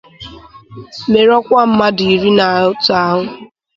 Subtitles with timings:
[1.11, 3.21] merụọkwa mmadụ iri na otu ahụ.